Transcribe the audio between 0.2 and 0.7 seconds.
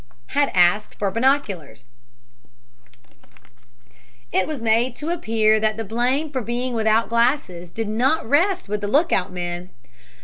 HAD